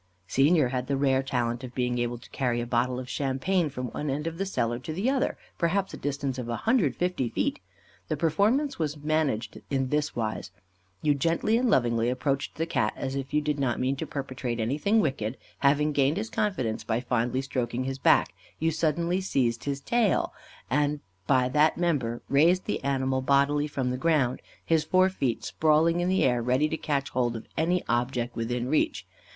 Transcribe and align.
Senior 0.25 0.69
had 0.69 0.87
the 0.87 0.97
rare 0.97 1.21
talent 1.21 1.63
of 1.63 1.75
being 1.75 1.99
able 1.99 2.17
to 2.17 2.27
carry 2.31 2.59
a 2.59 2.65
bottle 2.65 2.99
of 2.99 3.07
champagne 3.07 3.69
from 3.69 3.85
one 3.91 4.09
end 4.09 4.25
of 4.25 4.39
the 4.39 4.47
cellar 4.47 4.79
to 4.79 4.91
the 4.91 5.07
other, 5.11 5.37
perhaps 5.59 5.93
a 5.93 5.97
distance 5.97 6.39
of 6.39 6.49
a 6.49 6.55
hundred 6.55 6.87
and 6.87 6.95
fifty 6.95 7.29
feet. 7.29 7.59
The 8.07 8.17
performance 8.17 8.79
was 8.79 8.97
managed 8.97 9.61
in 9.69 9.89
this 9.89 10.15
wise. 10.15 10.49
You 11.03 11.13
gently 11.13 11.55
and 11.55 11.69
lovingly 11.69 12.09
approached 12.09 12.55
the 12.55 12.65
Cat 12.65 12.93
as 12.95 13.13
if 13.15 13.31
you 13.31 13.41
did 13.41 13.59
not 13.59 13.79
mean 13.79 13.95
to 13.97 14.07
perpetrate 14.07 14.59
anything 14.59 15.01
wicked; 15.01 15.37
having 15.59 15.91
gained 15.91 16.17
his 16.17 16.31
confidence 16.31 16.83
by 16.83 16.99
fondly 17.01 17.43
stroking 17.43 17.83
his 17.83 17.99
back, 17.99 18.33
you 18.57 18.71
suddenly 18.71 19.21
seized 19.21 19.65
his 19.65 19.79
tail, 19.81 20.33
and 20.67 21.01
by 21.27 21.47
that 21.47 21.77
member 21.77 22.23
raised 22.27 22.65
the 22.65 22.83
animal 22.83 23.21
bodily 23.21 23.67
from 23.67 23.91
the 23.91 23.97
ground 23.97 24.41
his 24.65 24.83
fore 24.83 25.09
feet 25.09 25.43
sprawling 25.43 25.99
in 25.99 26.09
the 26.09 26.23
air 26.23 26.41
ready 26.41 26.67
to 26.67 26.75
catch 26.75 27.09
hold 27.11 27.35
of 27.35 27.45
any 27.55 27.83
object 27.87 28.35
within 28.35 28.67
reach. 28.67 29.05